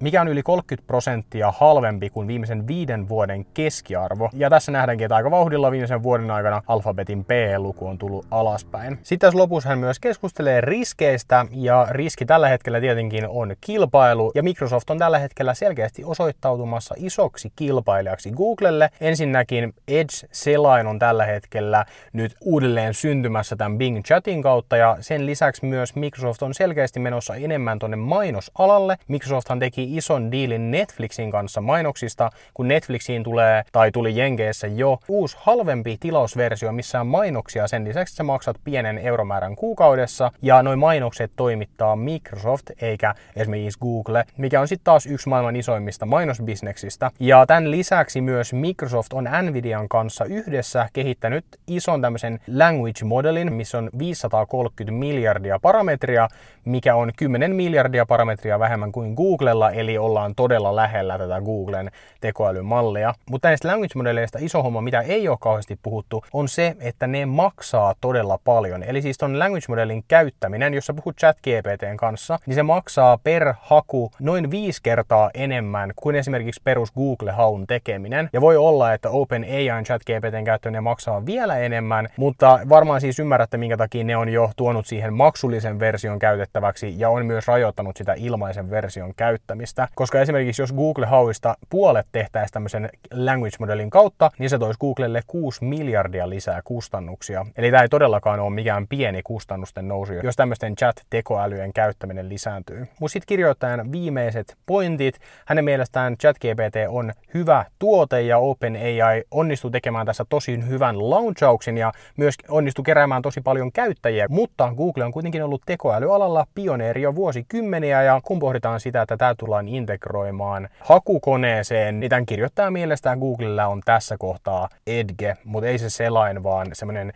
mikä 0.00 0.20
on 0.20 0.28
yli 0.28 0.42
30 0.42 0.86
prosenttia 0.86 1.52
halvempi 1.56 2.10
kuin 2.10 2.28
viimeisen 2.28 2.66
viiden 2.66 3.08
vuoden 3.08 3.44
keskiarvo. 3.54 4.30
Ja 4.32 4.50
tässä 4.50 4.72
nähdäänkin, 4.72 5.04
että 5.04 5.16
aika 5.16 5.30
vauhdilla 5.30 5.70
viimeisen 5.70 6.02
vuoden 6.02 6.30
aikana 6.30 6.62
Alphabetin 6.66 7.24
PE-luku 7.24 7.86
on 7.86 7.98
tullut 7.98 8.26
alaspäin. 8.30 8.98
Sitten 9.02 9.26
tässä 9.26 9.38
lopussa 9.38 9.68
hän 9.68 9.78
myös 9.78 10.00
keskustelee 10.00 10.60
riskeistä, 10.60 11.46
ja 11.50 11.86
riski 11.90 12.24
tällä 12.26 12.48
hetkellä 12.48 12.80
tietenkin 12.80 13.28
on 13.28 13.54
kilpailu, 13.60 14.32
ja 14.34 14.42
Microsoft 14.42 14.90
on 14.90 14.98
tällä 14.98 15.18
hetkellä 15.18 15.54
selkeästi 15.54 16.04
osoittautumassa 16.04 16.94
isoksi 16.98 17.52
kilpailijaksi 17.56 18.30
Googlelle. 18.30 18.90
Ensinnäkin 19.02 19.74
Edge-selain 19.88 20.86
on 20.86 20.98
tällä 20.98 21.26
hetkellä 21.26 21.84
nyt 22.12 22.34
uudelleen 22.40 22.94
syntymässä 22.94 23.56
tämän 23.56 23.78
Bing 23.78 24.02
Chatin 24.02 24.42
kautta 24.42 24.76
ja 24.76 24.96
sen 25.00 25.26
lisäksi 25.26 25.66
myös 25.66 25.96
Microsoft 25.96 26.42
on 26.42 26.54
selkeästi 26.54 27.00
menossa 27.00 27.34
enemmän 27.34 27.78
tuonne 27.78 27.96
mainosalalle. 27.96 28.96
Microsofthan 29.08 29.58
teki 29.58 29.96
ison 29.96 30.32
diilin 30.32 30.70
Netflixin 30.70 31.30
kanssa 31.30 31.60
mainoksista, 31.60 32.30
kun 32.54 32.68
Netflixiin 32.68 33.22
tulee 33.22 33.62
tai 33.72 33.92
tuli 33.92 34.16
Jenkeissä 34.16 34.66
jo 34.66 34.98
uusi 35.08 35.36
halvempi 35.40 35.96
tilausversio, 36.00 36.72
missä 36.72 37.00
on 37.00 37.06
mainoksia. 37.06 37.68
Sen 37.68 37.84
lisäksi 37.84 38.14
sä 38.14 38.22
maksat 38.22 38.56
pienen 38.64 38.98
euromäärän 38.98 39.56
kuukaudessa 39.56 40.32
ja 40.42 40.62
noin 40.62 40.78
mainokset 40.78 41.32
toimittaa 41.36 41.96
Microsoft 41.96 42.70
eikä 42.82 43.14
esimerkiksi 43.36 43.80
Google, 43.80 44.24
mikä 44.38 44.60
on 44.60 44.68
sitten 44.68 44.84
taas 44.84 45.06
yksi 45.06 45.28
maailman 45.28 45.56
isoimmista 45.56 46.06
mainosbisneksistä. 46.06 47.10
Ja 47.20 47.46
tämän 47.46 47.70
lisäksi 47.70 48.20
myös 48.20 48.52
Microsoft 48.52 48.91
Microsoft 48.92 49.12
on 49.12 49.28
Nvidian 49.42 49.88
kanssa 49.88 50.24
yhdessä 50.24 50.88
kehittänyt 50.92 51.44
ison 51.66 52.02
tämmöisen 52.02 52.40
language 52.46 53.04
modelin, 53.04 53.52
missä 53.52 53.78
on 53.78 53.90
530 53.98 54.92
miljardia 54.98 55.58
parametria, 55.58 56.28
mikä 56.64 56.96
on 56.96 57.12
10 57.16 57.56
miljardia 57.56 58.06
parametria 58.06 58.58
vähemmän 58.58 58.92
kuin 58.92 59.14
Googlella, 59.14 59.70
eli 59.70 59.98
ollaan 59.98 60.34
todella 60.34 60.76
lähellä 60.76 61.18
tätä 61.18 61.40
Googlen 61.40 61.90
tekoälymallia. 62.20 63.14
Mutta 63.30 63.48
näistä 63.48 63.68
language 63.68 63.92
modeleista 63.94 64.38
iso 64.40 64.62
homma, 64.62 64.80
mitä 64.80 65.00
ei 65.00 65.28
ole 65.28 65.38
kauheasti 65.40 65.78
puhuttu, 65.82 66.24
on 66.32 66.48
se, 66.48 66.76
että 66.80 67.06
ne 67.06 67.26
maksaa 67.26 67.94
todella 68.00 68.38
paljon. 68.44 68.82
Eli 68.82 69.02
siis 69.02 69.18
ton 69.18 69.38
language 69.38 69.66
modelin 69.68 70.04
käyttäminen, 70.08 70.74
jos 70.74 70.86
sä 70.86 70.94
puhut 70.94 71.16
ChatGPTn 71.16 71.96
kanssa, 71.96 72.38
niin 72.46 72.54
se 72.54 72.62
maksaa 72.62 73.18
per 73.18 73.54
haku 73.60 74.10
noin 74.20 74.50
viisi 74.50 74.80
kertaa 74.82 75.30
enemmän 75.34 75.92
kuin 75.96 76.16
esimerkiksi 76.16 76.60
perus 76.64 76.92
Google-haun 76.92 77.66
tekeminen. 77.66 78.30
Ja 78.32 78.40
voi 78.40 78.56
olla, 78.56 78.81
että 78.90 79.10
OpenAI 79.10 79.68
ChatGPTn 79.84 80.44
käyttöön 80.44 80.84
maksaa 80.84 81.26
vielä 81.26 81.58
enemmän, 81.58 82.08
mutta 82.16 82.60
varmaan 82.68 83.00
siis 83.00 83.18
ymmärrätte, 83.18 83.56
minkä 83.56 83.76
takia 83.76 84.04
ne 84.04 84.16
on 84.16 84.28
jo 84.28 84.50
tuonut 84.56 84.86
siihen 84.86 85.14
maksullisen 85.14 85.80
version 85.80 86.18
käytettäväksi 86.18 86.94
ja 86.98 87.10
on 87.10 87.26
myös 87.26 87.46
rajoittanut 87.46 87.96
sitä 87.96 88.14
ilmaisen 88.16 88.70
version 88.70 89.14
käyttämistä. 89.16 89.88
Koska 89.94 90.20
esimerkiksi 90.20 90.62
jos 90.62 90.72
Google 90.72 91.06
Hauista 91.06 91.54
puolet 91.70 92.06
tehtäisiin 92.12 92.52
tämmöisen 92.52 92.88
language 93.12 93.56
modelin 93.58 93.90
kautta, 93.90 94.30
niin 94.38 94.50
se 94.50 94.58
toisi 94.58 94.78
Googlelle 94.80 95.20
6 95.26 95.64
miljardia 95.64 96.28
lisää 96.28 96.60
kustannuksia. 96.64 97.46
Eli 97.56 97.70
tämä 97.70 97.82
ei 97.82 97.88
todellakaan 97.88 98.40
ole 98.40 98.50
mikään 98.50 98.88
pieni 98.88 99.22
kustannusten 99.22 99.88
nousu, 99.88 100.12
jos 100.12 100.36
tämmöisten 100.36 100.76
chat-tekoälyjen 100.76 101.72
käyttäminen 101.72 102.28
lisääntyy. 102.28 102.86
Mutta 103.00 103.12
sitten 103.12 103.26
kirjoittajan 103.26 103.92
viimeiset 103.92 104.56
pointit. 104.66 105.18
Hänen 105.46 105.64
mielestään 105.64 106.16
ChatGPT 106.16 106.76
on 106.88 107.12
hyvä 107.34 107.64
tuote 107.78 108.22
ja 108.22 108.38
OpenAI 108.76 109.22
onnistuu 109.30 109.70
tekemään 109.70 110.06
tässä 110.06 110.24
tosi 110.28 110.68
hyvän 110.68 111.10
launchauksen 111.10 111.78
ja 111.78 111.92
myös 112.16 112.34
onnistuu 112.48 112.82
keräämään 112.82 113.22
tosi 113.22 113.40
paljon 113.40 113.72
käyttäjiä. 113.72 114.26
Mutta 114.28 114.72
Google 114.76 115.04
on 115.04 115.12
kuitenkin 115.12 115.44
ollut 115.44 115.62
tekoälyalalla 115.66 116.46
pioneeri 116.54 117.02
jo 117.02 117.14
vuosikymmeniä 117.14 118.02
ja 118.02 118.20
kun 118.24 118.38
pohditaan 118.38 118.80
sitä, 118.80 119.02
että 119.02 119.16
tämä 119.16 119.34
tullaan 119.34 119.68
integroimaan 119.68 120.68
hakukoneeseen, 120.80 122.00
niin 122.00 122.10
tämän 122.10 122.26
kirjoittaja 122.26 122.70
mielestään 122.70 123.18
Googlella 123.18 123.66
on 123.66 123.80
tässä 123.84 124.16
kohtaa 124.18 124.68
Edge, 124.86 125.36
mutta 125.44 125.68
ei 125.68 125.78
se 125.78 125.90
selain, 125.90 126.42
vaan 126.42 126.66
semmoinen 126.72 127.12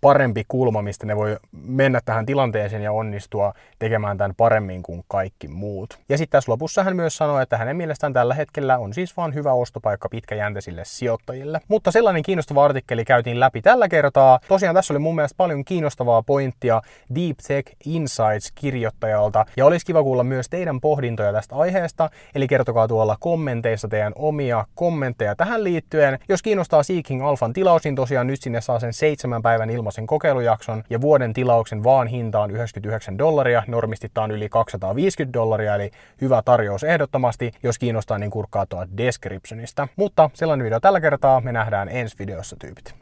parempi 0.00 0.44
kulma, 0.48 0.82
mistä 0.82 1.06
ne 1.06 1.16
voi 1.16 1.36
mennä 1.52 2.00
tähän 2.04 2.26
tilanteeseen 2.26 2.82
ja 2.82 2.92
onnistua 2.92 3.52
tekemään 3.78 4.18
tämän 4.18 4.34
paremmin 4.36 4.82
kuin 4.82 5.04
kaikki 5.08 5.48
muut. 5.48 5.98
Ja 6.08 6.18
sitten 6.18 6.32
tässä 6.36 6.52
lopussa 6.52 6.84
hän 6.84 6.96
myös 6.96 7.16
sanoi, 7.16 7.42
että 7.42 7.56
hänen 7.56 7.76
mielestään 7.76 8.12
tällä 8.12 8.34
hetkellä 8.34 8.78
on 8.78 8.94
siis 8.94 9.16
vaan 9.16 9.34
hyvä 9.34 9.52
ostopaikka 9.52 10.08
pitkäjänteisille 10.08 10.82
sijoittajille. 10.84 11.60
Mutta 11.68 11.90
sellainen 11.90 12.22
kiinnostava 12.22 12.64
artikkeli 12.64 13.04
käytiin 13.04 13.40
läpi 13.40 13.62
tällä 13.62 13.88
kertaa. 13.88 14.40
Tosiaan 14.48 14.74
tässä 14.74 14.92
oli 14.94 14.98
mun 14.98 15.14
mielestä 15.14 15.36
paljon 15.36 15.64
kiinnostavaa 15.64 16.22
pointtia 16.22 16.82
Deep 17.14 17.36
Tech 17.48 17.72
Insights 17.84 18.52
kirjoittajalta 18.54 19.46
ja 19.56 19.66
olisi 19.66 19.86
kiva 19.86 20.02
kuulla 20.02 20.24
myös 20.24 20.48
teidän 20.48 20.80
pohdintoja 20.80 21.32
tästä 21.32 21.54
aiheesta. 21.56 22.10
Eli 22.34 22.48
kertokaa 22.48 22.88
tuolla 22.88 23.16
kommenteissa 23.20 23.88
teidän 23.88 24.12
omia 24.16 24.64
kommentteja 24.74 25.36
tähän 25.36 25.64
liittyen. 25.64 26.18
Jos 26.28 26.42
kiinnostaa 26.42 26.82
Seeking 26.82 27.26
Alphan 27.26 27.52
tilaus, 27.52 27.84
niin 27.84 27.94
tosiaan 27.94 28.26
nyt 28.26 28.42
sinne 28.42 28.60
saa 28.60 28.80
sen 28.80 28.92
seitsemän 28.92 29.42
päivän 29.42 29.69
päivän 29.70 29.78
ilmaisen 29.78 30.06
kokeilujakson 30.06 30.84
ja 30.90 31.00
vuoden 31.00 31.32
tilauksen 31.32 31.84
vaan 31.84 32.06
hinta 32.06 32.40
on 32.40 32.50
99 32.50 33.18
dollaria, 33.18 33.62
normisti 33.66 34.10
on 34.18 34.30
yli 34.30 34.48
250 34.48 35.32
dollaria, 35.32 35.74
eli 35.74 35.90
hyvä 36.20 36.42
tarjous 36.42 36.84
ehdottomasti. 36.84 37.52
Jos 37.62 37.78
kiinnostaa, 37.78 38.18
niin 38.18 38.30
kurkkaa 38.30 38.66
tuo 38.66 38.86
descriptionista. 38.96 39.88
Mutta 39.96 40.30
sellainen 40.34 40.64
video 40.64 40.80
tällä 40.80 41.00
kertaa, 41.00 41.40
me 41.40 41.52
nähdään 41.52 41.88
ensi 41.88 42.16
videossa 42.18 42.56
tyypit. 42.56 42.99